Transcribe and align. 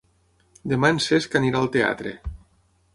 Demà 0.71 0.91
en 0.95 1.03
Cesc 1.09 1.39
anirà 1.41 1.63
al 1.63 1.71
teatre. 1.79 2.19